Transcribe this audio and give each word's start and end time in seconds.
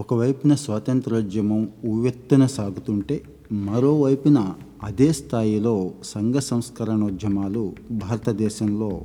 ఒకవైపున 0.00 0.54
స్వాతంత్రోద్యమం 0.54 1.68
ఉవ్వెత్తున 1.84 2.46
సాగుతుంటే 2.46 3.22
మరోవైపున 3.52 4.54
అదే 4.82 5.12
స్థాయిలో 5.12 5.90
సంఘ 6.04 6.34
సంస్కరణోద్యమాలు 6.34 7.74
భారతదేశంలో 7.90 9.02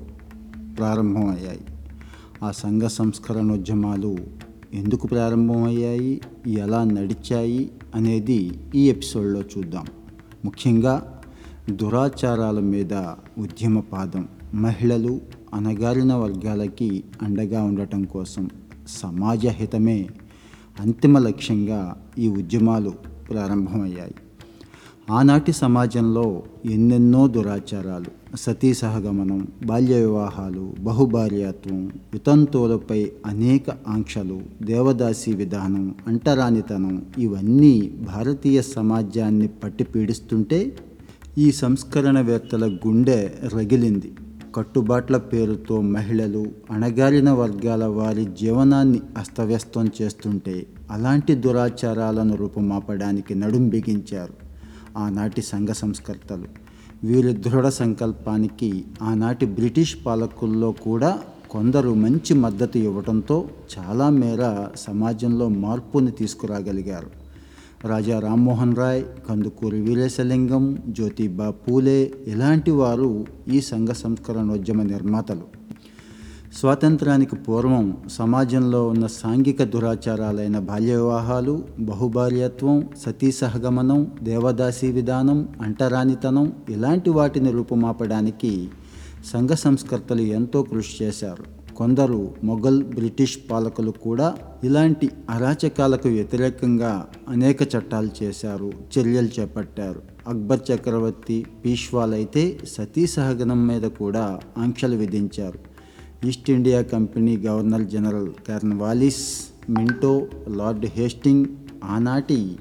ప్రారంభమయ్యాయి. 0.78 1.62
ఆ 2.44 2.52
సంఘ 2.52 2.82
సంస్కరణోద్యమాలు 2.82 4.16
ఎందుకు 4.74 5.08
ప్రారంభమయ్యాయి? 5.08 6.22
ఎలా 6.48 6.84
నడిచాయి? 6.84 7.72
అనేది 7.96 8.60
ఈ 8.76 8.90
ఎపిసోడ్లో 8.90 9.42
చూద్దాం. 9.42 9.86
ముఖ్యంగా 10.46 11.22
దురాచారాల 11.70 12.60
మీద 12.60 12.94
ఉద్యమ 13.38 13.80
పాదం 13.80 14.28
మహిళలు 14.54 15.22
అణగారిన 15.54 16.14
వర్గాలకి 16.14 17.04
అండగా 17.22 17.64
ఉండటం 17.64 18.04
కోసం 18.04 18.50
సమాజ 18.88 19.48
హితమే 19.48 20.10
అంతిమ 20.80 21.18
లక్ష్యంగా 21.18 22.02
ఈ 22.18 22.28
ఉద్యమాలు 22.28 22.90
ప్రారంభమయ్యాయి. 23.30 24.16
ఆనాటి 25.10 25.52
సమాజంలో 25.54 26.44
ఎన్నెన్నో 26.66 27.28
దురాచారాలు 27.28 28.36
సతీ 28.36 28.74
సహగమనం 28.74 29.48
బాల్య 29.66 29.96
వివాహాలు 29.96 30.74
బహుభార్యాత్వం 30.80 31.86
వితంతువులపై 32.14 33.12
అనేక 33.26 33.64
ఆంక్షలు 33.88 34.42
దేవదాసి 34.62 35.34
విధానం 35.34 35.96
అంటరానితనం 36.08 37.06
ఇవన్నీ 37.18 37.92
భారతీయ 38.02 38.62
సమాజాన్ని 38.62 39.48
పట్టి 39.48 39.84
పీడిస్తుంటే 39.84 40.78
ఈ 41.38 41.52
సంస్కరణవేత్తల 41.52 42.78
గుండె 42.88 43.32
రగిలింది. 43.56 44.14
కట్టుబాట్ల 44.56 45.18
పేరుతో 45.18 45.82
మహిళలు 45.82 46.46
అణగారిన 46.72 47.32
వర్గాల 47.32 47.86
వారి 47.86 48.26
జీవనాన్ని 48.26 49.00
అస్తవ్యస్తం 49.18 49.90
చేస్తుంటే 50.02 50.66
అలాంటి 50.92 51.36
దురాచారాలను 51.36 52.36
రూపుమాపడానికి 52.36 53.36
నడుం 53.36 53.70
బిగించారు 53.70 54.34
ఆనాటి 54.98 55.42
సంఘ 55.42 55.68
సంస్కర్తలు. 55.68 56.48
వీరి 57.04 57.34
దృఢ 57.34 57.68
సంకల్పానికి 57.68 58.84
ఆనాటి 59.02 59.46
బ్రిటిష్ 59.46 59.96
పాలకుల్లో 60.06 60.72
కూడా 60.72 61.20
కొందరు 61.50 61.94
మంచి 61.94 62.34
మద్దతు 62.34 62.78
ఇవ్వడంతో 62.78 63.50
చాలా 63.78 64.10
మేర 64.10 64.68
సమాజంలో 64.76 65.50
మార్పుని 65.50 66.12
తీసుకురాగలిగారు. 66.12 67.26
రాజా 67.84 68.20
రామ్మోహన్ 68.20 68.76
రాయ్ 68.76 69.04
కందుకూరి 69.30 69.82
వీరేశలింగం 69.82 70.78
జ్యోతిబా 70.90 71.50
పూలే 71.50 72.14
ఇలాంటి 72.28 72.72
వారు 72.72 73.26
ఈ 73.48 73.62
సంఘ 73.62 73.88
సంస్కరణోద్యమ 73.88 74.82
నిర్మాతలు. 74.82 75.42
స్వాతంత్రానికి 76.58 77.36
పూర్వం 77.36 77.98
సమాజంలో 78.12 78.88
ఉన్న 78.88 79.08
సాంఘిక 79.08 79.64
దురాచారాలైన 79.64 80.60
బాల్య 80.60 80.96
వివాహాలు 80.96 81.64
బహుభార్యత్వం 81.80 82.88
సతీ 83.06 83.32
సహగమనం 83.32 84.12
దేవదాసి 84.24 84.92
విధానం 84.92 85.50
అంటరానితనం 85.62 86.54
ఇలాంటి 86.70 87.10
వాటిని 87.10 87.52
రూపుమాపడానికి 87.52 88.68
సంఘ 89.34 89.50
సంస్కర్తలు 89.50 90.22
ఎంతో 90.22 90.64
కృషి 90.64 91.04
చేశారు. 91.04 91.65
కొందరు 91.76 92.34
మొఘల్ 92.44 92.84
బ్రిటిష్ 92.84 93.38
పాలకులు 93.52 93.92
కూడా 93.92 94.36
ఇలాంటి 94.64 95.10
అరాచకాలకు 95.30 96.08
వ్యతిరేకంగా 96.08 97.08
అనేక 97.30 97.64
చట్టాలు 97.64 98.10
చేశారు 98.24 98.72
చర్యలు 99.00 99.30
చేపట్టారు. 99.40 100.02
అక్బర్ 100.28 100.60
చక్రవర్తి 100.72 101.46
పీష్వాలైతే 101.66 102.60
సతీ 102.68 103.08
సహగనం 103.08 103.68
మీద 103.68 103.82
కూడా 103.82 104.40
ఆంక్షలు 104.58 104.96
విధించారు. 104.96 105.60
East 106.28 106.50
India 106.50 106.82
Company 106.82 107.38
Governor 107.38 107.84
General 107.84 108.32
Cornwallis 108.48 109.26
Minto 109.70 110.28
Lord 110.48 110.86
Hastings 110.86 111.46
ఆనాటి 111.84 112.56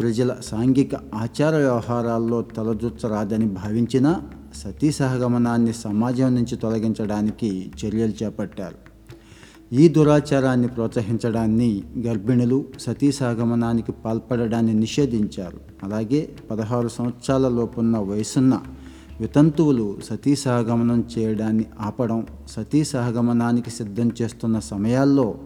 ప్రజల 0.00 0.36
సాంఘిక 0.44 0.94
ఆచార 0.94 1.56
వ్యవహారాల్లో 1.56 2.42
తలదూర్చరాదని 2.42 3.46
భావించిన 3.46 4.20
సతీ 4.62 4.90
సహగమనాన్ని 4.92 5.72
సమాజం 5.72 6.34
నుంచి 6.34 6.56
తొలగించడానికి 6.56 7.70
చర్యలు 7.80 8.14
చేపట్టారు. 8.22 8.78
ఈ 9.72 9.88
దురాచారాన్ని 9.88 10.68
ప్రోత్సహించడాన్ని 10.68 11.82
గర్భిణులు 12.06 12.64
సతీ 12.80 13.12
సహగమనానికి 13.12 13.92
పాల్పడడాన్ని 13.92 14.74
నిషేధించారు. 14.74 15.58
అలాగే 15.82 16.20
పదహారు 16.50 16.88
సంవత్సరాల 16.88 17.48
లోపున్న 17.48 17.98
వయసున్న 17.98 18.60
వితంతువులు 19.20 19.98
సతీ 20.04 20.36
సహగమనం 20.36 21.04
చేయడాన్ని 21.18 21.64
ఆపడం 21.80 22.26
సతీ 22.48 22.84
సహగమనానికి 22.84 23.70
సిద్ధం 23.70 24.12
చేస్తున్న 24.22 24.58
సమయాల్లో 24.58 25.38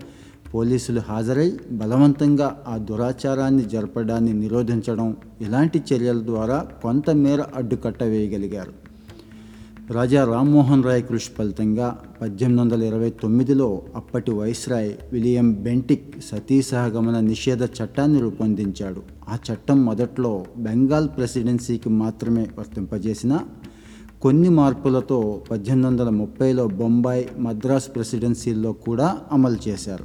పోలీసులు 0.55 1.01
హాజరై 1.09 1.49
బలవంతంగా 1.71 2.49
ఆ 2.69 2.77
దురాచారాన్ని 2.77 3.65
జరపడాన్ని 3.65 4.33
నిరోధించడం 4.33 5.17
ఇలాంటి 5.41 5.83
చర్యల 5.93 6.21
ద్వారా 6.25 6.61
కొంతమేర 6.83 7.41
అడ్డుకట్ట 7.57 8.03
వేయగలిగారు. 8.03 8.90
రాజా 9.91 10.25
రామ్మోహన్ 10.25 10.85
రాయ్ 10.85 11.05
కృషి 11.05 11.31
ఫలితంగా 11.39 11.99
పద్దెనిమిది 12.21 12.63
వందల 12.63 12.83
ఇరవై 12.83 13.11
తొమ్మిదిలో 13.11 13.83
అప్పటి 13.97 14.31
వైస్రాయ్ 14.31 14.93
విలియం 15.13 15.53
బెంటిక్ 15.53 16.21
సతీ 16.21 16.63
సహగమన 16.63 17.21
నిషేధ 17.21 17.65
చట్టాన్ని 17.65 18.21
రూపొందించాడు. 18.21 19.03
ఆ 19.29 19.39
చట్టం 19.49 19.85
మొదట్లో 19.85 20.45
బెంగాల్ 20.57 21.09
ప్రెసిడెన్సీకి 21.09 21.89
మాత్రమే 21.89 22.47
వర్తింపజేసిన 22.59 23.41
కొన్ని 24.23 24.49
మార్పులతో 24.49 25.43
పద్దెనిమిది 25.51 25.87
వందల 25.89 26.09
ముప్పైలో 26.09 26.69
బొంబాయి 26.69 27.29
మద్రాస్ 27.39 27.95
ప్రెసిడెన్సీల్లో 27.95 28.73
కూడా 28.73 29.19
అమలు 29.33 29.69
చేశారు. 29.69 30.05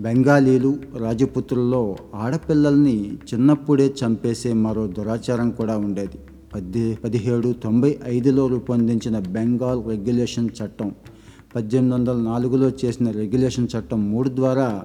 బెంగాలీలు 0.00 0.76
రాజపుత్రుల్లో 0.98 1.96
ఆడపిల్లల్ని 2.14 3.18
చిన్నప్పుడే 3.34 3.94
చంపేసే 4.04 4.52
మరో 4.52 4.86
దురాచారం 4.86 5.50
కూడా 5.50 5.78
ఉండేది. 5.78 6.18
పద్దె 6.54 6.96
పదిహేడు 7.04 7.52
తొంభై 7.52 7.98
ఐదులో 8.04 8.46
రూపొందించిన 8.46 9.18
బెంగాల్ 9.18 9.88
రెగ్యులేషన్ 9.88 10.48
చట్టం 10.48 10.92
పద్దెనిమిది 11.56 11.94
వందల 11.94 12.16
నాలుగులో 12.16 12.72
చేసిన 12.84 13.10
రెగ్యులేషన్ 13.10 13.68
చట్టం 13.76 14.10
మూడు 14.10 14.28
ద్వారా 14.28 14.82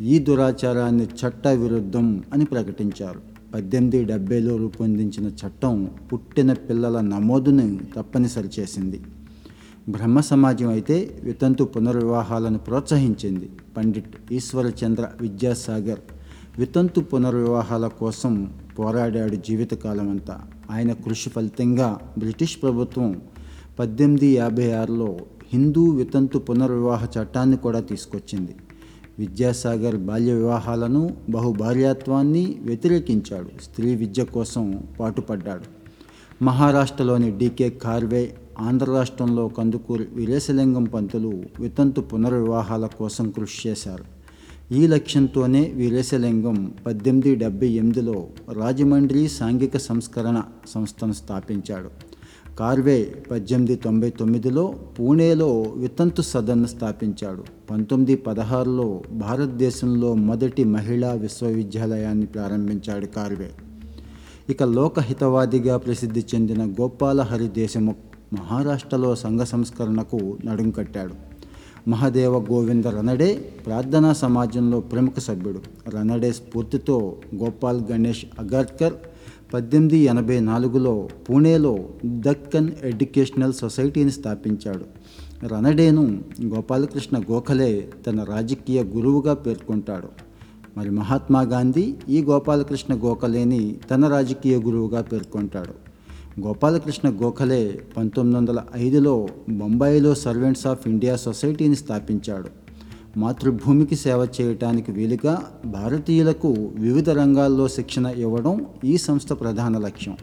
ఈ 0.00 0.18
దురాచారాన్ని 0.18 1.04
చట్ట 1.04 1.48
విరుద్ధం 1.48 2.22
అని 2.32 2.44
ప్రకటించారు. 2.44 3.20
పద్దెనిమిది 3.54 4.04
డెబ్బైలో 4.04 4.56
రూపొందించిన 4.56 5.26
చట్టం 5.28 5.90
పుట్టిన 6.12 6.52
పిల్లల 6.52 7.00
నమోదును 7.00 7.80
తప్పనిసరి 7.96 8.48
చేసింది. 8.60 9.00
బ్రహ్మ 9.88 10.20
సమాజం 10.20 10.68
అయితే 10.68 11.20
వితంతు 11.22 11.64
పునర్వివాహాలను 11.64 12.58
ప్రోత్సహించింది. 12.58 13.50
పండిట్ 13.76 14.32
ఈశ్వరచంద్ర 14.32 15.08
విద్యాసాగర్ 15.20 15.98
వితంతు 16.58 17.00
పునర్వివాహాల 17.00 17.86
కోసం 17.86 18.52
పోరాడాడు 18.78 19.36
జీవితకాలం 19.36 20.10
అంతా 20.10 20.40
ఆయన 20.72 20.92
కృషి 20.92 21.30
ఫలితంగా 21.30 21.98
బ్రిటిష్ 22.18 22.62
ప్రభుత్వం 22.62 23.20
పద్దెనిమిది 23.78 24.26
యాభై 24.26 24.72
ఆరులో 24.72 25.18
హిందూ 25.52 25.84
వితంతు 25.84 26.38
పునర్వివాహ 26.38 27.04
చట్టాన్ని 27.04 27.56
కూడా 27.56 27.80
తీసుకొచ్చింది. 27.80 28.54
విద్యాసాగర్ 29.18 29.96
బాల్య 29.96 30.34
వివాహాలను 30.34 31.10
బహుభార్యాత్వాన్ని 31.30 32.56
వ్యతిరేకించాడు. 32.62 33.62
స్త్రీ 33.62 33.94
విద్య 33.94 34.24
కోసం 34.24 34.82
పాటుపడ్డాడు. 35.00 35.82
మహారాష్ట్రలోని 36.44 37.38
డీకే 37.38 37.70
కార్వే 37.70 38.34
ఆంధ్ర 38.58 38.90
రాష్ట్రంలో 38.90 39.48
కందుకూరి 39.48 40.06
వీరేశలింగం 40.12 40.84
పంతులు 40.84 41.42
వితంతు 41.60 42.00
పునర్వివాహాల 42.00 42.86
కోసం 42.86 43.30
కృషి 43.30 43.68
చేశారు. 43.68 44.21
ఈ 44.78 44.86
లక్ష్యంతోనే 44.86 45.60
వీరేశలింగం 45.74 46.72
పద్దెనిమిది 46.86 47.34
డెబ్బై 47.34 47.68
ఎనిమిదిలో 47.68 48.26
రాజమండ్రి 48.52 49.28
సాంఘిక 49.28 49.76
సంస్కరణ 49.76 50.42
సంస్థను 50.68 51.12
స్థాపించాడు. 51.12 51.88
కార్వే 52.56 53.14
పద్దెనిమిది 53.30 53.76
తొంభై 53.76 54.10
తొమ్మిదిలో 54.10 54.74
పూణేలో 54.98 55.48
వితంతు 55.76 56.22
సదన్ను 56.22 56.66
స్థాపించాడు. 56.66 57.44
పంతొమ్మిది 57.70 58.16
పదహారులో 58.16 59.02
భారతదేశంలో 59.12 60.14
మొదటి 60.14 60.64
మహిళా 60.64 61.12
విశ్వవిద్యాలయాన్ని 61.12 62.26
ప్రారంభించాడు 62.26 63.06
కార్వే. 63.06 63.50
ఇక 64.50 64.62
లోకహితవాదిగా 64.62 65.76
ప్రసిద్ధి 65.76 66.24
చెందిన 66.34 66.64
గోపాలహరి 66.80 67.48
దేశముఖ్ 67.48 68.02
మహారాష్ట్రలో 68.32 69.14
సంఘ 69.14 69.40
సంస్కరణకు 69.40 70.38
నడుం 70.44 70.70
కట్టాడు. 70.70 71.31
మహదేవ 71.88 72.38
గోవింద 72.38 72.84
రనడే 72.84 73.34
ప్రార్థనా 73.66 74.12
సమాజంలో 74.12 74.80
ప్రముఖ 74.80 75.18
సభ్యుడు. 75.18 75.90
రనడే 75.90 76.32
స్ఫూర్తితో 76.32 77.16
గోపాల్ 77.36 77.82
గణేష్ 77.92 78.24
అగర్కర్ 78.38 78.92
పద్దెనిమిది 79.54 79.98
ఎనభై 79.98 80.40
నాలుగులో 80.40 81.08
పూణేలో 81.30 81.88
దక్కన్ 82.04 82.70
ఎడ్యుకేషనల్ 82.84 83.52
సొసైటీని 83.52 84.10
స్థాపించాడు. 84.10 84.84
రనడేను 85.46 86.22
గోపాలకృష్ణ 86.44 87.18
గోఖలే 87.18 87.88
తన 88.06 88.24
రాజకీయ 88.24 88.82
గురువుగా 88.82 89.34
పేర్కొంటాడు. 89.34 90.08
మరి 90.76 90.90
మహాత్మా 90.90 91.42
గాంధీ 91.42 91.94
ఈ 92.08 92.22
గోపాలకృష్ణ 92.22 92.94
గోఖలేని 92.94 93.76
తన 93.90 94.08
రాజకీయ 94.08 94.56
గురువుగా 94.56 95.02
పేర్కొంటాడు. 95.02 95.91
గోపాలకృష్ణ 96.40 97.08
గోఖలే 97.10 97.80
పంతొమ్మిది 97.96 98.36
వందల 98.36 98.62
ఐదులో 98.74 99.28
బొంబాయిలో 99.48 100.14
సర్వెంట్స్ 100.14 100.66
ఆఫ్ 100.66 100.88
ఇండియా 100.88 101.16
సొసైటీని 101.16 101.76
స్థాపించాడు. 101.76 102.48
మాతృభూమికి 103.18 103.96
సేవ 103.96 104.26
చేయటానికి 104.40 104.92
వీలుగా 104.92 105.42
భారతీయులకు 105.66 106.70
వివిధ 106.74 107.10
రంగాల్లో 107.10 107.68
శిక్షణ 107.68 108.06
ఇవ్వడం 108.06 108.66
ఈ 108.84 108.96
సంస్థ 108.96 109.32
ప్రధాన 109.32 109.78
లక్ష్యం. 109.78 110.16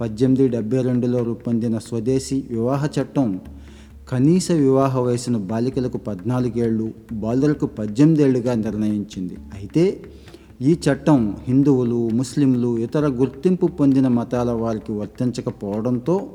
పద్దెనిమిది 0.00 0.48
డెబ్బై 0.48 0.82
రెండులో 0.82 1.22
రూపొందిన 1.22 1.78
స్వదేశీ 1.78 2.44
వివాహ 2.50 2.88
చట్టం 3.00 3.40
కనీస 4.08 4.52
వివాహ 4.52 4.98
వయసును 4.98 5.38
బాలికలకు 5.38 5.98
పద్నాలుగేళ్ళు 5.98 6.92
బాలులకు 7.12 7.66
పద్దెనిమిదేళ్ళుగా 7.66 8.54
నిర్ణయించింది. 8.54 9.34
అయితే 9.34 10.04
ఈ 10.62 10.72
చట్టం 10.72 11.36
హిందువులు 11.48 12.08
ముస్లింలు 12.08 12.78
ఇతర 12.78 13.06
గుర్తింపు 13.06 13.66
పొందిన 13.66 14.08
మతాల 14.08 14.50
వారికి 14.50 14.92
వర్తించకపోవడంతో 14.92 16.30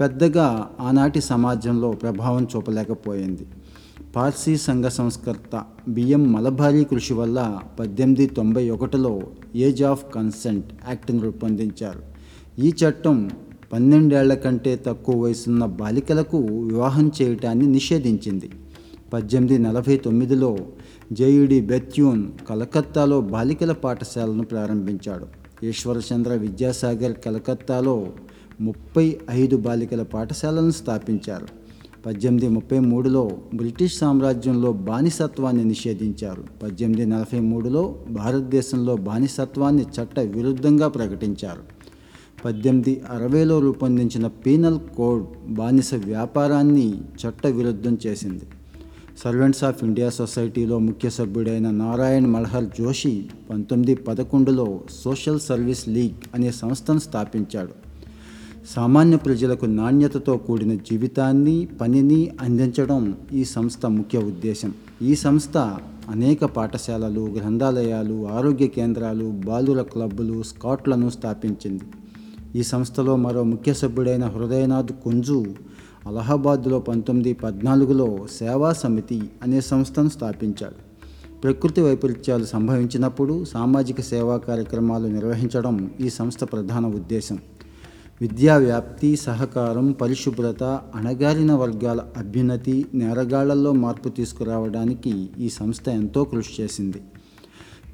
పెద్దగా 0.00 0.70
ఆనాటి 0.80 1.20
సమాజంలో 1.20 1.92
ప్రభావం 1.92 2.46
చూపలేకపోయింది. 2.56 3.46
పార్సీ 4.16 4.56
సంఘ 4.56 4.84
సంస్కర్త 4.84 5.62
బిఎం 5.88 6.32
మలబారీ 6.32 6.84
కృషి 6.84 7.14
వల్ల 7.14 7.58
పద్దెనిమిది 7.80 8.26
తొంభై 8.26 8.70
ఒకటిలో 8.70 9.22
ఏజ్ 9.54 9.82
ఆఫ్ 9.82 10.14
కన్సెంట్ 10.14 10.66
యాక్ట్ను 10.88 11.20
రూపొందించారు. 11.20 12.02
ఈ 12.58 12.72
చట్టం 12.82 13.30
పన్నెండేళ్ళ 13.72 14.34
కంటే 14.34 14.82
తక్కువ 14.86 15.24
వయసున్న 15.24 15.64
బాలికలకు 15.64 16.36
వివాహం 16.38 17.12
చేయటాన్ని 17.22 17.66
నిషేధించింది. 17.66 18.50
పద్దెనిమిది 19.12 19.58
నలభై 19.58 19.96
తొమ్మిదిలో 19.96 20.58
జేయుడి 21.12 21.60
బెత్యూన్ 21.60 22.28
కలకత్తాలో 22.50 23.20
బాలికల 23.20 23.72
పాఠశాలను 23.72 24.44
ప్రారంభించాడు. 24.44 25.26
ఈశ్వరచంద్ర 25.66 26.32
విద్యాసాగర్ 26.32 27.12
కలకత్తాలో 27.12 28.06
ముప్పై 28.60 29.18
ఐదు 29.30 29.56
బాలికల 29.56 30.02
పాఠశాలను 30.02 30.70
స్థాపించారు. 30.70 31.46
పద్దెనిమిది 32.06 32.48
ముప్పై 32.48 32.78
మూడులో 32.78 33.30
బ్రిటిష్ 33.54 33.98
సామ్రాజ్యంలో 33.98 34.72
బానిసత్వాన్ని 34.72 35.64
నిషేధించారు. 35.64 36.44
పద్దెనిమిది 36.62 37.06
నలభై 37.06 37.40
మూడులో 37.40 37.94
భారతదేశంలో 38.10 38.96
బానిసత్వాన్ని 38.96 39.82
చట్ట 39.82 40.20
విరుద్ధంగా 40.20 40.88
ప్రకటించారు. 40.88 41.62
పద్దెనిమిది 42.44 43.02
అరవైలో 43.10 43.60
రూపొందించిన 43.60 44.26
పీనల్ 44.26 44.78
కోడ్ 44.96 45.26
బానిస 45.46 45.94
వ్యాపారాన్ని 45.94 46.94
చట్ట 46.96 47.46
విరుద్ధం 47.46 47.98
చేసింది. 48.06 48.44
సర్వెంట్స్ 49.20 49.64
ఆఫ్ 49.64 49.84
ఇండియా 49.84 50.10
సొసైటీలో 50.10 50.78
ముఖ్య 50.78 51.10
సభ్యుడైన 51.10 51.70
నారాయణ్ 51.70 52.26
మల్హర్ 52.26 52.64
జోషి 52.64 53.30
పంతొమ్మిది 53.50 53.94
పదకొండులో 53.94 54.80
సోషల్ 54.90 55.40
సర్వీస్ 55.40 55.88
లీగ్ 55.88 56.34
అనే 56.34 56.50
సంస్థను 56.50 56.98
స్థాపించాడు. 56.98 57.70
సామాన్య 58.74 59.16
ప్రజలకు 59.16 59.66
నాణ్యతతో 59.66 60.36
కూడిన 60.36 60.74
జీవితాన్ని 60.74 61.68
పనిని 61.80 62.30
అందించడం 62.40 63.16
ఈ 63.32 63.44
సంస్థ 63.44 63.86
ముఖ్య 63.86 64.18
ఉద్దేశం. 64.18 64.72
ఈ 65.02 65.14
సంస్థ 65.14 65.56
అనేక 66.10 66.44
పాఠశాలలు 66.44 67.20
గ్రంథాలయాలు 67.20 68.28
ఆరోగ్య 68.28 68.66
కేంద్రాలు 68.66 69.30
బాలుర 69.30 69.82
క్లబ్బులు 69.82 70.42
స్కాట్లను 70.42 71.10
స్థాపించింది. 71.10 71.84
ఈ 72.58 72.62
సంస్థలో 72.62 73.16
మరో 73.16 73.42
ముఖ్య 73.42 73.74
సభ్యుడైన 73.74 74.24
హృదయనాథ్ 74.24 74.92
కుంజు 74.92 75.44
అలహాబాద్లో 76.06 76.78
పంతొమ్మిది 76.78 77.32
పద్నాలుగులో 77.32 78.26
సేవా 78.32 78.72
సమితి 78.72 79.22
అనే 79.42 79.60
సంస్థను 79.60 80.08
స్థాపించాడు. 80.08 80.92
ప్రకృతి 81.40 81.80
వైపరీత్యాలు 81.80 82.44
సంభవించినప్పుడు 82.44 83.44
సామాజిక 83.44 84.00
సేవా 84.00 84.36
కార్యక్రమాలు 84.36 85.06
నిర్వహించడం 85.06 85.90
ఈ 86.00 86.10
సంస్థ 86.10 86.44
ప్రధాన 86.44 86.86
ఉద్దేశం. 86.86 87.38
విద్యా 88.20 88.56
వ్యాప్తి 88.56 89.16
సహకారం 89.16 89.92
పరిశుభ్రత 89.92 90.62
అణగారిన 90.94 91.52
వర్గాల 91.52 92.00
అభ్యున్నతి 92.16 92.86
నేరగాళ్ళలో 92.94 93.72
మార్పు 93.72 94.08
తీసుకురావడానికి 94.08 95.30
ఈ 95.38 95.48
సంస్థ 95.48 95.88
ఎంతో 95.88 96.24
కృషి 96.24 96.62
చేసింది. 96.62 97.02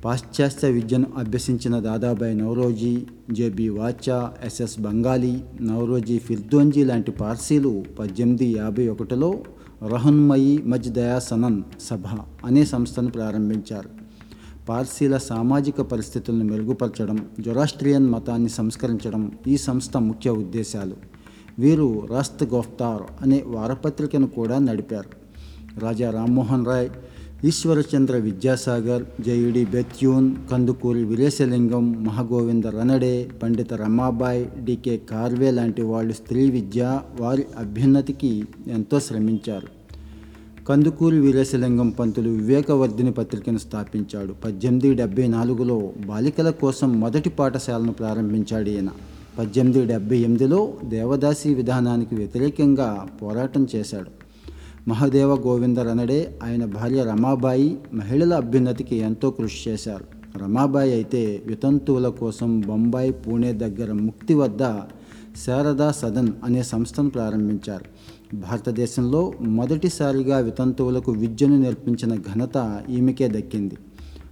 పాశ్చాత్య 0.04 0.70
విద్యను 0.70 1.06
అభ్యసించిన 1.18 1.78
Dadabhai 1.78 2.34
Naoroji 2.34 3.06
J B 3.32 3.68
Wacha 3.68 4.32
S S 4.44 4.80
Bengalee 4.80 5.40
Naoroji 5.60 6.18
Furdoonji 6.18 6.84
లాంటి 6.84 7.10
పార్సీలు 7.10 7.84
పద్దెనిమిది 7.98 8.46
యాభై 8.46 8.88
ఒకటిలో 8.88 9.38
రహన్మయి 9.86 10.58
మజ్ 10.58 11.20
సనన్ 11.20 11.62
సభ 11.80 12.06
అనే 12.44 12.64
సంస్థను 12.64 13.10
ప్రారంభించారు. 13.10 13.90
పార్సీల 14.68 15.16
సామాజిక 15.16 15.80
పరిస్థితులను 15.80 16.44
మెరుగుపరచడం 16.44 17.28
జొరాస్ట్రియన్ 17.40 18.10
మతాన్ని 18.10 18.48
సంస్కరించడం 18.48 19.32
ఈ 19.46 19.56
సంస్థ 19.56 19.96
ముఖ్య 19.96 20.30
ఉద్దేశాలు. 20.30 20.96
వీరు 21.58 22.06
రాస్త్ 22.10 22.44
గోఫ్తార్ 22.44 23.02
అనే 23.22 23.42
వారపత్రికను 23.46 24.26
కూడా 24.26 24.58
నడిపారు. 24.58 25.28
రాజా 25.80 26.10
రామ్మోహన్ 26.10 26.66
రాయ్ 26.66 26.90
ఈశ్వరచంద్ర 27.44 28.16
విద్యాసాగర్ 28.16 29.22
జయుడి 29.22 29.64
బెత్యూన్ 29.64 30.34
కందుకూరి 30.50 31.04
వీరేశలింగం 31.04 32.04
మహగోవింద 32.04 32.64
రనడే 32.64 33.28
పండిత 33.42 33.74
రమాబాయ్ 33.74 34.64
డికే 34.64 34.96
కార్వే 34.96 35.50
లాంటి 35.50 35.82
వాళ్ళు 35.82 36.12
స్త్రీ 36.12 36.50
విద్య 36.50 37.00
వారి 37.20 37.46
అభ్యున్నతికి 37.58 38.44
ఎంతో 38.66 39.00
శ్రమించారు. 39.00 39.66
కందుకూరి 40.64 41.18
వీరేశలింగం 41.18 41.90
పంతులు 41.90 42.28
వివేకవర్ధిని 42.28 43.12
పత్రికను 43.12 43.58
స్థాపించాడు. 43.58 44.32
పద్దెనిమిది 44.32 44.94
డెబ్బై 44.94 45.28
నాలుగులో 45.28 45.92
బాలికల 46.06 46.50
కోసం 46.50 47.00
మొదటి 47.00 47.28
పాఠశాలను 47.28 47.92
ప్రారంభించాడు 47.92 48.70
ఈయన. 48.70 48.88
పద్దెనిమిది 49.38 49.86
డెబ్బై 49.86 50.18
ఎనిమిదిలో 50.18 50.74
దేవదాసి 50.84 51.54
విధానానికి 51.54 52.14
వ్యతిరేకంగా 52.14 53.06
పోరాటం 53.22 53.68
చేశాడు. 53.76 54.27
మహదేవ 54.88 55.34
గోవింద 55.34 55.78
రనడే 55.78 56.38
ఆయన 56.42 56.64
భార్య 56.64 57.04
రమాబాయి 57.04 57.78
మహిళల 57.94 58.34
అభ్యున్నతికి 58.34 58.96
ఎంతో 58.96 59.30
కృషి 59.30 59.70
చేశారు. 59.70 60.04
రమాబాయి 60.38 60.92
అయితే 60.92 61.42
వితంతువుల 61.46 62.08
కోసం 62.08 62.60
బొంబాయి 62.60 63.12
పూణే 63.12 63.52
దగ్గర 63.52 63.92
ముక్తి 63.92 64.34
వద్ద 64.34 64.62
శారదా 65.46 65.90
సదన్ 65.90 66.28
అనే 66.44 66.62
సంస్థను 66.62 67.10
ప్రారంభించారు. 67.10 67.84
భారతదేశంలో 68.36 69.32
మొదటిసారిగా 69.40 70.38
వితంతువులకు 70.38 71.12
విద్యను 71.12 71.58
నేర్పించిన 71.58 72.14
ఘనత 72.14 72.82
ఈమెకే 72.90 73.28
దక్కింది. 73.28 73.76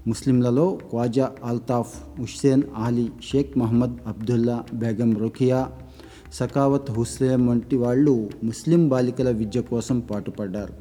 ముస్లింలలో 0.07 0.79
ఖ్వాజా 0.91 1.31
అల్తాఫ్ 1.45 2.21
హుస్సేన్ 2.21 2.63
ఆలీ 2.77 3.09
షేక్ 3.33 3.59
మహమ్మద్ 3.59 3.97
అబ్దుల్లా 4.07 4.65
బేగం 4.75 5.17
రుఖియా 5.17 5.69
సకావత్ 6.39 6.91
హుస్సేన్ 6.91 7.49
వంటి 7.49 7.77
వాళ్ళు 7.77 8.31
ముస్లిం 8.45 8.89
బాలికల 8.89 9.31
విద్య 9.31 9.61
కోసం 9.61 10.01
పాటుపడ్డారు. 10.01 10.73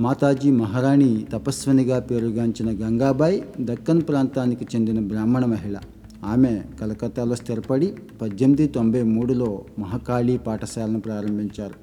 మాతాజీ 0.00 0.50
మహారాణి 0.50 1.26
తపస్వినిగా 1.32 1.98
పేరుగాంచిన 1.98 2.86
గంగాబాయి 2.86 3.44
దక్కన్ 3.60 4.02
ప్రాంతానికి 4.02 4.66
చెందిన 4.74 5.00
బ్రాహ్మణ 5.00 5.44
మహిళ. 5.44 5.76
ఆమె 6.24 6.62
కలకత్తాలో 6.80 7.34
స్థిరపడి 7.34 7.94
పద్దెనిమిది 8.22 8.66
తొంభై 8.66 9.02
మూడులో 9.02 9.64
మహాకాళీ 9.78 10.36
పాఠశాలను 10.36 11.00
ప్రారంభించారు. 11.00 11.74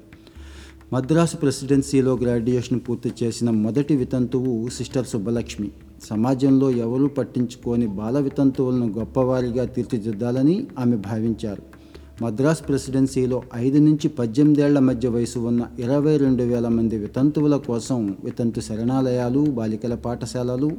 మద్రాసు 0.92 1.36
ప్రెసిడెన్సీలో 1.36 2.16
గ్రాడ్యుయేషన్ 2.16 2.80
పూర్తి 2.88 3.12
చేసిన 3.22 3.50
మొదటి 3.50 3.96
వితంతువు 3.96 4.68
సిస్టర్ 4.68 5.06
సుబ్బలక్ష్మి. 5.06 5.70
సమాజంలో 6.10 6.70
ఎవరూ 6.70 7.06
పట్టించుకోని 7.06 7.86
బాల 7.86 8.18
వితంతువులను 8.18 8.94
గొప్పవారిగా 8.98 9.64
తీర్చిదిద్దాలని 9.64 10.66
ఆమె 10.78 10.96
భావించారు. 10.96 11.76
మద్రాస్ 12.22 12.68
ప్రెసిడెన్సీలో 12.68 13.42
ఐదు 13.54 13.78
నుంచి 13.78 14.08
పద్దెనిమిదేళ్ళ 14.08 14.78
మధ్య 14.78 15.08
వయసు 15.08 15.38
ఉన్న 15.38 15.66
ఇరవై 15.78 16.16
రెండు 16.16 16.42
వేల 16.42 16.68
మంది 16.68 16.98
వితంతువుల 16.98 17.56
కోసం 17.56 18.16
వితంతు 18.24 18.60
శరణాలయాలు 18.60 19.40
బాలికల 19.50 19.94
పాఠశాలలు 19.94 20.70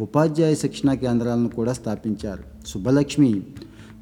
ఉపాధ్యాయ 0.00 0.54
శిక్షణా 0.54 0.94
కేంద్రాలను 0.94 1.48
కూడా 1.48 1.72
స్థాపించారు. 1.72 2.66
సుబ్బలక్ష్మి 2.66 3.42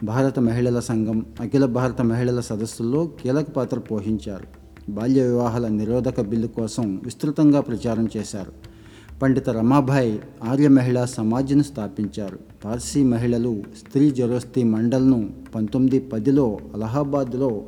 భారత 0.05 0.39
మహిళల 0.39 0.81
సంఘం 0.81 1.27
అఖిల 1.41 1.67
భారత 1.67 2.03
మహిళల 2.03 2.41
సదస్సుల్లో 2.41 3.11
కీలక 3.23 3.51
పాత్ర 3.51 3.79
పోషించారు. 3.79 4.45
బాల్య 4.93 5.23
వివాహాల 5.23 5.69
నిరోధక 5.69 6.21
బిల్లు 6.21 6.47
కోసం 6.47 7.01
విస్తృతంగా 7.05 7.61
ప్రచారం 7.61 8.09
చేశారు. 8.17 8.70
పండిత 9.23 9.51
రమాభాయ్ 9.51 10.19
ఆర్య 10.45 10.69
మహిళా 10.69 11.05
సమాజ్ను 11.05 11.63
స్థాపించారు. 11.63 12.39
పార్సీ 12.65 13.03
మహిళలు 13.03 13.63
స్త్రీ 13.79 14.11
జరోస్తి 14.11 14.65
మండల్ను 14.65 15.31
పంతొమ్మిది 15.55 15.99
పదిలో 15.99 16.59
అలహాబాద్లో 16.75 17.63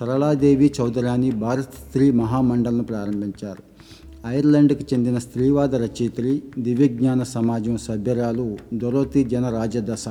సరళాదేవి 0.00 0.72
చౌదరాని 0.80 1.30
భారత్ 1.30 1.74
స్త్రీ 1.74 2.10
మహామండల్ను 2.10 2.84
ప్రారంభించారు. 2.84 3.62
ఐర్లాండ్కి 4.26 4.86
చెందిన 4.94 5.18
స్త్రీవాద 5.18 5.74
రచయిత్రి 5.74 6.42
దివ్యజ్ఞాన 6.58 7.22
సమాజం 7.22 7.76
సభ్యురాలు 7.76 8.56
దొరోతి 8.74 9.24
జన 9.24 9.48
రాజదశ 9.48 10.04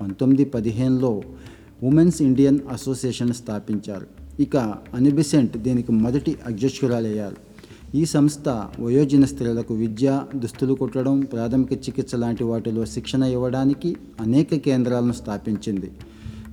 పంతొమ్మిది 0.00 0.44
పదిహేనులో 0.44 1.22
ఉమెన్స్ 1.82 2.22
ఇండియన్ 2.22 2.58
అసోసియేషన్ 2.72 3.34
స్థాపించారు. 3.34 4.06
ఇక 4.42 4.56
అనిబిసెంట్ 4.94 5.56
దీనికి 5.56 5.92
మొదటి 5.92 6.36
అధ్యక్షురాలయ్యారు. 6.46 7.49
ఈ 7.94 8.04
సంస్థ 8.04 8.48
వయోజన 8.80 9.24
స్త్రీలకు 9.24 9.74
విద్య 9.74 10.22
దుస్తులు 10.36 10.74
కుట్టడం 10.74 11.20
ప్రాథమిక 11.20 11.72
చికిత్స 11.72 12.14
లాంటి 12.14 12.44
వాటిలో 12.44 12.86
శిక్షణ 12.86 13.22
ఇవ్వడానికి 13.22 13.96
అనేక 14.20 14.54
కేంద్రాలను 14.54 15.12
స్థాపించింది. 15.12 15.90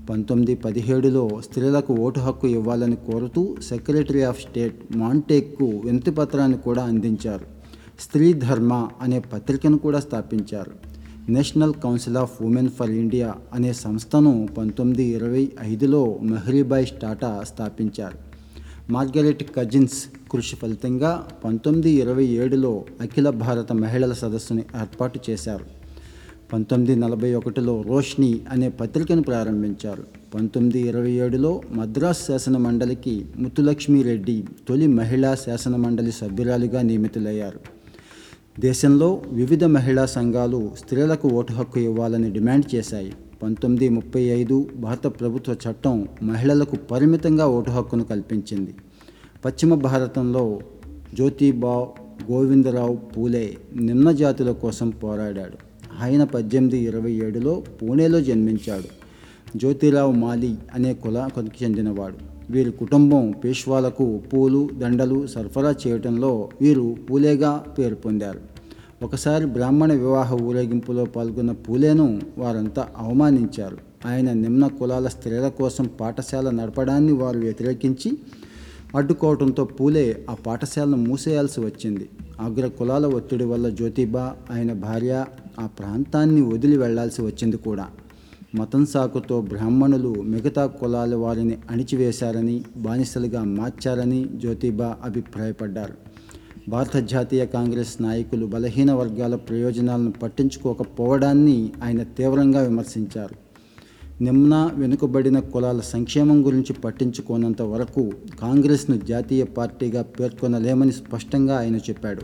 పంతొమ్మిది 0.10 0.56
పదిహేడులో 0.56 1.30
స్త్రీలకు 1.42 1.94
ఓటు 1.94 2.20
హక్కు 2.20 2.48
ఇవ్వాలని 2.48 2.96
కోరుతూ 2.96 3.56
సెక్రటరీ 3.70 4.22
ఆఫ్ 4.22 4.42
స్టేట్ 4.42 4.98
మాంటేక్కు 4.98 5.66
వినతి 5.86 6.12
పత్రాన్ని 6.12 6.58
కూడా 6.58 6.84
అందించారు. 6.84 7.46
స్త్రీ 8.00 8.34
ధర్మ 8.34 8.90
అనే 9.02 9.20
పత్రికను 9.20 9.78
కూడా 9.78 10.00
స్థాపించారు. 10.00 10.72
National 11.32 11.74
Council 11.74 12.18
of 12.18 12.42
Women 12.42 12.70
for 12.70 12.90
India 12.90 13.36
అనే 13.54 13.74
సంస్థను 13.74 14.48
పంతొమ్మిది 14.58 15.04
ఇరవై 15.04 15.52
ఐదులో 15.62 16.20
మెహ్రీబాయ్ 16.22 16.88
టాటా 17.02 17.44
స్థాపించారు. 17.44 18.27
మార్గరెట్ 18.90 19.56
కజిన్స్ 19.56 20.06
కృషి 20.32 20.56
ఫలితంగా 20.56 21.28
పంతొమ్మిది 21.46 21.90
ఇరవై 21.90 22.26
ఏడులో 22.26 22.86
అఖిల 23.02 23.30
భారత 23.30 23.72
మహిళల 23.72 24.14
సదస్సుని 24.14 24.60
ఏర్పాటు 24.60 25.20
చేశారు. 25.30 25.66
పంతొమ్మిది 26.54 26.96
నలభై 26.96 27.34
ఒకటిలో 27.34 27.82
రోష్ని 27.82 28.40
అనే 28.52 28.70
పత్రికను 28.70 29.24
ప్రారంభించారు. 29.24 30.04
పంతొమ్మిది 30.36 30.80
ఇరవై 30.88 31.12
ఏడులో 31.12 31.62
మద్రాస్ 31.72 32.28
శాసన 32.28 32.58
మండలికి 32.58 33.26
ముత్తులక్ష్మిరెడ్డి 33.38 34.44
తొలి 34.68 34.88
మహిళా 34.88 35.36
శాసన 35.36 35.76
మండలి 35.76 36.12
సభ్యురాలిగా 36.12 36.82
నియమితులయ్యారు. 36.82 37.60
దేశంలో 38.60 39.24
వివిధ 39.28 39.64
మహిళా 39.64 40.06
సంఘాలు 40.06 40.72
స్త్రీలకు 40.80 41.28
ఓటు 41.28 41.54
హక్కు 41.54 41.80
ఇవ్వాలని 41.80 42.32
డిమాండ్ 42.32 42.76
చేశాయి. 42.76 43.14
పంతొమ్మిది 43.44 43.90
ముప్పై 43.90 44.22
ఐదు 44.22 44.68
భారత 44.76 45.08
ప్రభుత్వ 45.08 45.54
చట్టం 45.54 46.08
మహిళలకు 46.24 46.76
పరిమితంగా 46.76 47.48
ఓటు 47.48 47.72
హక్కును 47.72 48.04
కల్పించింది. 48.04 48.76
పశ్చిమ 49.46 49.76
భారతంలో 49.76 50.60
జ్యోతిబా 51.14 51.88
గోవిందరావు 52.32 52.96
పూలే 52.96 53.58
నిమ్న 53.76 54.12
జాతుల 54.12 54.52
కోసం 54.52 54.90
పోరాడాడు. 54.90 55.58
ఆయన 56.04 56.24
పద్దెనిమిది 56.24 56.78
ఇరవై 56.78 57.12
ఏడులో 57.12 57.64
పూణేలో 57.82 58.22
జన్మించాడు. 58.22 58.90
జ్యోతిరావు 59.58 60.12
మాలి 60.12 60.56
అనే 60.74 60.94
కులానికి 60.94 61.66
చెందినవాడు. 61.66 62.16
వీరి 62.50 62.72
కుటుంబం 62.72 63.32
పేష్వాలకు 63.32 64.22
పూలు 64.34 64.70
దండలు 64.78 65.28
సరఫరా 65.28 65.76
చేయటంలో 65.88 66.50
వీరు 66.62 66.96
పూలేగా 67.10 67.64
పేరు 67.78 67.96
పొందారు. 67.96 68.57
ఒకసారి 69.02 69.46
బ్రాహ్మణ 69.46 69.94
వివాహ 69.94 70.34
ఊరేగింపులో 70.34 71.06
పాల్గొన్న 71.06 71.52
పూలేను 71.52 72.22
వారంతా 72.38 72.88
అవమానించారు. 72.98 73.78
ఆయన 74.06 74.34
నిమ్న 74.34 74.68
కులాల 74.68 75.08
స్త్రీల 75.08 75.48
కోసం 75.48 75.90
పాఠశాల 76.00 76.50
నడపడాన్ని 76.50 77.12
వారు 77.12 77.40
వ్యతిరేకించి 77.40 78.18
అడ్డుకోవడంతో 78.96 79.66
పూలే 79.66 80.26
ఆ 80.30 80.34
పాఠశాలను 80.34 80.98
మూసేయాల్సి 80.98 81.60
వచ్చింది. 81.60 82.10
అగ్ర 82.40 82.68
కులాల 82.68 83.06
ఒత్తిడి 83.06 83.46
వల్ల 83.46 83.70
జ్యోతిబా 83.70 84.36
ఆయన 84.52 84.74
భార్య 84.74 85.26
ఆ 85.60 85.68
ప్రాంతాన్ని 85.68 86.42
వదిలి 86.42 86.78
వెళ్ళాల్సి 86.78 87.22
వచ్చింది 87.22 87.58
కూడా. 87.58 87.88
మతం 88.56 88.86
సాకుతో 88.86 89.42
బ్రాహ్మణులు 89.42 90.16
మిగతా 90.22 90.66
కులాల 90.66 91.16
వారిని 91.16 91.58
అణిచివేశారని 91.72 92.64
బానిసలుగా 92.78 93.44
మార్చారని 93.44 94.26
జ్యోతిబా 94.36 94.96
అభిప్రాయపడ్డారు. 95.04 96.07
భారత 96.70 96.98
జాతీయ 96.98 97.46
కాంగ్రెస్ 97.46 98.02
నాయకులు 98.02 98.46
బలహీన 98.46 98.92
వర్గాల 98.92 99.36
ప్రయోజనాలను 99.36 100.12
పట్టించుకోకపోవడాన్ని 100.12 101.72
ఆయన 101.84 102.04
తీవ్రంగా 102.04 102.62
విమర్శించారు. 102.62 103.36
నిమ్న 104.24 104.70
వెనుకబడిన 104.76 105.40
కులాల 105.40 105.80
సంక్షేమం 105.80 106.46
గురించి 106.46 106.74
పట్టించుకోనంత 106.74 107.62
వరకు 107.62 108.12
కాంగ్రెస్ను 108.42 108.98
జాతీయ 108.98 109.44
పార్టీగా 109.44 110.02
పేర్కొనలేమని 110.02 110.92
స్పష్టంగా 110.92 111.60
ఆయన 111.60 111.76
చెప్పాడు. 111.76 112.22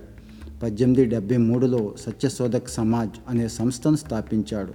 పద్దెనిమిది 0.64 1.06
డెబ్బై 1.06 1.38
మూడులో 1.38 1.94
సత్యశోధక్ 2.00 2.70
సమాజ్ 2.70 3.12
అనే 3.30 3.48
సంస్థను 3.48 3.96
స్థాపించాడు. 3.96 4.74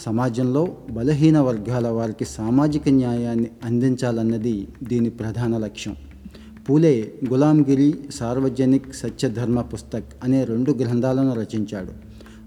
సమాజంలో 0.00 0.76
బలహీన 0.90 1.38
వర్గాల 1.38 1.88
వారికి 1.88 2.24
సామాజిక 2.24 2.88
న్యాయాన్ని 2.88 3.50
అందించాలన్నది 3.64 4.68
దీని 4.82 5.10
ప్రధాన 5.10 5.56
లక్ష్యం. 5.56 5.96
పూలే 6.68 7.12
గులాంగిరి 7.30 7.98
సార్వజనిక్ 8.14 8.94
సత్యధర్మ 8.94 9.60
పుస్తక్ 9.60 10.04
అనే 10.24 10.44
రెండు 10.44 10.72
గ్రంథాలను 10.72 11.34
రచించాడు. 11.34 11.92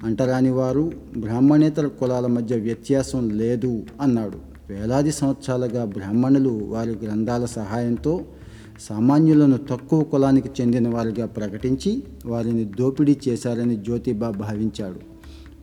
అంటరాని 0.05 0.49
వారు 0.49 0.91
బ్రాహ్మణేతర 1.17 1.87
కులాల 1.87 2.27
మధ్య 2.27 2.55
వ్యత్యాసం 2.55 3.29
లేదు 3.29 3.83
అన్నాడు. 4.01 4.37
వేలాది 4.69 5.11
సంవత్సరాలుగా 5.11 5.85
బ్రాహ్మణులు 5.85 6.49
వారి 6.49 6.95
గ్రంథాల 7.03 7.45
సహాయంతో 7.45 8.21
సామాన్యులను 8.79 9.57
తక్కువ 9.57 10.03
కులానికి 10.03 10.49
చెందిన 10.61 10.87
వారిగా 10.89 11.25
ప్రకటించి 11.25 12.03
వారిని 12.25 12.65
దోపిడీ 12.65 13.17
చేశారని 13.27 13.75
జ్యోతిబా 13.75 14.29
భావించాడు. 14.29 14.99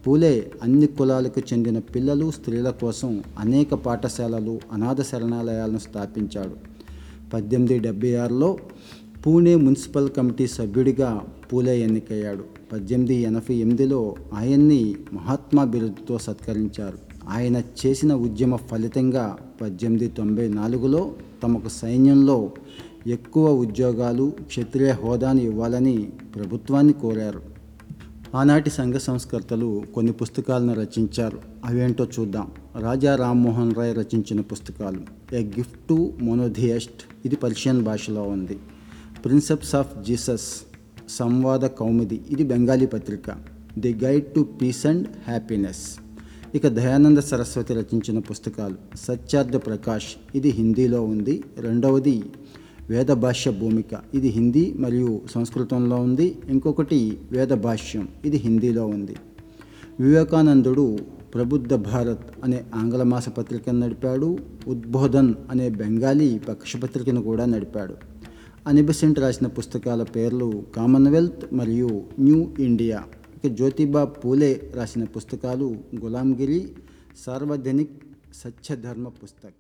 పూలే 0.07 0.51
అన్ని 0.63 0.87
కులాలకు 0.87 1.41
చెందిన 1.41 1.79
పిల్లలు 1.79 2.31
స్త్రీల 2.31 2.71
కోసం 2.71 3.23
అనేక 3.39 3.75
పాఠశాలలు 3.75 4.61
అనాథ 4.73 5.03
శరణాలయాలను 5.03 5.79
స్థాపించాడు. 5.79 6.71
పద్దెనిమిది 7.35 7.79
డెబ్బై 7.79 8.15
ఆరులో 8.15 8.59
పూణే 9.27 9.55
మున్సిపల్ 9.57 10.11
కమిటీ 10.11 10.47
సభ్యుడిగా 10.47 11.27
పూలే 11.53 11.81
ఎన్నికయ్యాడు. 11.81 12.45
పద్దెనిమిది 12.73 13.15
ఎనభై 13.15 13.55
ఎనిమిదిలో 13.55 14.15
ఆయన్ని 14.35 14.97
మహాత్మా 15.13 15.65
బిరుదుతో 15.65 16.19
సత్కరించారు. 16.19 16.99
ఆయన 17.29 17.63
చేసిన 17.81 18.15
ఉద్యమ 18.15 18.57
ఫలితంగా 18.57 19.37
పద్దెనిమిది 19.61 20.09
తొంభై 20.09 20.49
నాలుగులో 20.49 21.13
తమకు 21.43 21.69
సైన్యంలో 21.69 22.51
ఎక్కువ 23.07 23.55
ఉద్యోగాలు 23.55 24.33
క్షత్రియ 24.41 24.91
హోదాను 24.91 25.41
ఇవ్వాలని 25.41 26.09
ప్రభుత్వాన్ని 26.35 26.93
కోరారు. 26.93 27.50
ఆనాటి 28.35 28.71
సంఘ 28.71 28.95
సంస్కర్తలు 28.95 29.83
కొన్ని 29.95 30.13
పుస్తకాలను 30.13 30.75
రచించారు. 30.75 31.39
అవేంటో 31.65 32.07
చూద్దాం. 32.21 32.51
రాజా 32.79 33.17
రామ్మోహన్ 33.17 33.75
రాయ్ 33.75 33.97
రచించిన 33.97 34.41
పుస్తకాలు. 34.41 35.01
ఏ 35.35 35.45
గిఫ్ట్ 35.45 35.89
టు 35.89 36.13
మోనోథియస్ట్ 36.23 37.27
ఇది 37.27 37.37
పర్షియన్ 37.37 37.83
భాషలో 37.83 38.23
ఉంది. 38.23 38.59
Precepts 39.25 39.75
of 39.75 40.03
Jesus 40.03 40.63
Samvad 41.09 41.59
Kaumudi. 41.59 42.23
ఇది 42.31 42.45
బెంగాలీ 42.45 42.87
పత్రిక. 42.87 43.37
The 43.79 43.99
guide 44.05 44.27
to 44.27 44.41
peace 44.41 44.87
and 44.87 45.09
happiness 45.27 45.99
ఇక 46.55 46.69
దయానంద 46.69 47.19
సరస్వతి 47.19 47.75
రచించిన 47.75 48.19
పుస్తకాలు. 48.19 48.77
సత్యార్థ 48.97 49.57
ప్రకాష్. 49.57 50.37
ఇది 50.37 50.51
హిందీలో 50.51 51.03
ఉంది. 51.03 51.43
రెండవది 51.59 52.23
వేద 52.89 53.07
భాష్య 53.07 53.51
భూమిక. 53.51 54.01
ఇది 54.15 54.29
హిందీ 54.29 54.75
మరియు 54.79 55.21
సంస్కృతంలో 55.31 55.97
ఉంది. 55.97 56.39
ఇంకొకటి 56.49 57.19
వేద 57.33 57.49
భాష్యం. 57.49 58.09
ఇది 58.25 58.37
హిందీలో 58.37 58.87
ఉంది. 58.87 59.17
వివేకానందుడు 60.01 60.99
ప్రబుద్ధ 61.35 61.75
భారత్ 61.75 62.45
అనే 62.45 62.65
ఆంగ్ల 62.75 63.03
మాస 63.03 63.29
పత్రికను 63.29 63.79
నడిపాడు. 63.79 64.39
ఉద్బోధన్ 64.69 65.35
అనే 65.51 65.69
బెంగాలీ 65.69 66.39
పక్షపత్రికను 66.39 67.23
కూడా 67.23 67.45
నడిపాడు. 67.45 67.95
అనిబెసెంట్ 68.67 69.19
రాసిన 69.19 69.47
పుస్తకాల 69.47 70.03
పేర్లు 70.03 70.65
కామన్వెల్త్ 70.77 71.55
మరియు 71.55 72.03
న్యూ 72.19 72.49
ఇండియా. 72.59 73.05
ఇక 73.45 73.53
జ్యోతిబా 73.55 74.05
పూలే 74.05 74.71
రాసిన 74.75 75.05
పుస్తకాలు 75.05 75.77
గులాంగిరి 76.01 76.69
సార్వజనిక్ 77.27 78.03
సత్యధర్మ 78.35 79.09
పుస్తక్. 79.09 79.55